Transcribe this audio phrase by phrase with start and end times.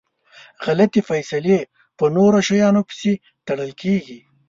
[0.65, 1.57] غلطي فیصلی
[1.97, 3.13] په نورو شیانو پسي
[3.47, 4.17] تړل کیږي.